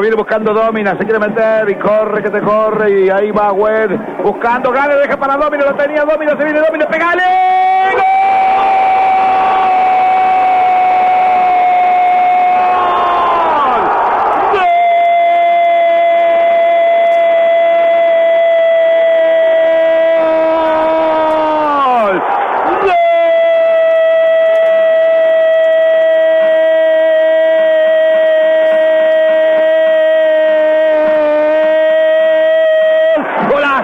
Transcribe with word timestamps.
viene 0.00 0.16
buscando 0.16 0.52
Domina, 0.52 0.96
se 0.98 1.04
quiere 1.04 1.18
meter 1.18 1.68
y 1.68 1.74
corre 1.76 2.22
que 2.22 2.30
te 2.30 2.40
corre 2.40 3.04
y 3.04 3.10
ahí 3.10 3.30
va 3.30 3.52
Wed 3.52 3.90
buscando, 4.22 4.70
gane, 4.72 4.94
deja 4.96 5.16
para 5.16 5.36
Domina, 5.36 5.64
lo 5.64 5.74
tenía 5.74 6.04
Domina, 6.04 6.36
se 6.36 6.44
viene 6.44 6.60
Domina, 6.60 6.86
pegale. 6.88 8.39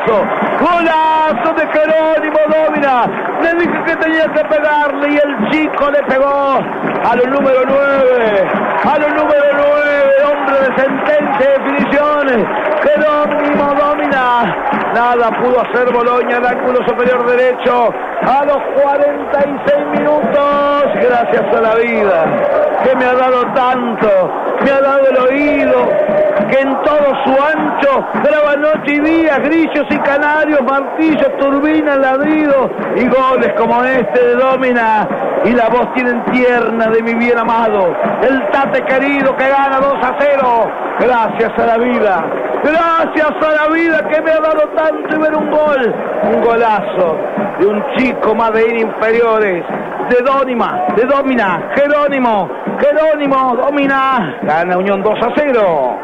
Golazo 0.06 1.52
de 1.54 1.66
Jerónimo 1.66 2.38
Domina. 2.48 3.06
Le 3.42 3.54
dije 3.54 3.84
que 3.84 3.96
tenía 3.96 4.26
que 4.28 4.44
pegarle 4.44 5.12
y 5.12 5.16
el 5.16 5.50
chico 5.50 5.90
le 5.90 6.02
pegó 6.04 6.60
a 7.04 7.16
los 7.16 7.26
número 7.28 7.62
9. 7.66 8.48
A 8.84 8.98
los 8.98 9.08
número 9.14 9.44
9, 9.52 10.14
hombre 10.30 10.56
de 10.60 10.82
sentencia 10.82 11.38
de 11.38 11.58
definiciones. 11.58 12.46
Jerónimo 12.82 13.74
Domina. 13.74 14.66
Nada 14.94 15.30
pudo 15.42 15.60
hacer 15.60 15.92
Boloña, 15.92 16.38
el 16.38 16.46
ángulo 16.46 16.78
superior 16.86 17.26
derecho. 17.26 17.92
A 18.22 18.44
los 18.44 18.58
46 18.82 19.86
minutos, 19.98 20.84
gracias 20.94 21.54
a 21.54 21.60
la 21.60 21.74
vida, 21.74 22.24
que 22.82 22.96
me 22.96 23.04
ha 23.04 23.14
dado 23.14 23.44
tanto, 23.52 24.08
me 24.64 24.70
ha 24.70 24.80
dado 24.80 25.06
el 25.10 25.18
oído, 25.18 25.65
que 26.48 26.60
en 26.60 26.82
todo 26.82 27.08
su 27.24 27.30
ancho 27.30 28.04
graba 28.22 28.56
noche 28.56 28.94
y 28.94 29.00
día, 29.00 29.38
grillos 29.38 29.86
y 29.90 29.98
canarios, 29.98 30.60
martillos, 30.62 31.36
turbinas, 31.38 31.98
ladridos 31.98 32.70
y 32.96 33.06
goles 33.06 33.52
como 33.56 33.82
este 33.84 34.26
de 34.26 34.34
Domina. 34.34 35.08
Y 35.44 35.52
la 35.52 35.68
voz 35.68 35.92
tienen 35.94 36.24
tierna 36.26 36.88
de 36.88 37.02
mi 37.02 37.14
bien 37.14 37.38
amado, 37.38 37.94
el 38.22 38.50
tate 38.50 38.82
querido 38.82 39.36
que 39.36 39.48
gana 39.48 39.78
2 39.78 39.94
a 40.02 40.16
0. 40.18 40.70
Gracias 40.98 41.52
a 41.58 41.66
la 41.66 41.78
vida, 41.78 42.24
gracias 42.64 43.30
a 43.30 43.66
la 43.66 43.74
vida 43.74 44.08
que 44.08 44.22
me 44.22 44.30
ha 44.30 44.40
dado 44.40 44.68
tanto 44.74 45.14
y 45.14 45.18
ver 45.18 45.34
un 45.36 45.50
gol, 45.50 45.94
un 46.24 46.40
golazo 46.40 47.18
de 47.60 47.66
un 47.66 47.84
chico 47.96 48.34
más 48.34 48.52
de 48.52 48.80
inferiores, 48.80 49.64
de 50.08 50.22
Dónima, 50.22 50.86
de 50.96 51.04
Domina, 51.04 51.70
Jerónimo, 51.74 52.48
Jerónimo, 52.78 53.56
Domina, 53.56 54.38
gana 54.42 54.78
Unión 54.78 55.02
2 55.02 55.14
a 55.22 55.28
0. 55.36 55.98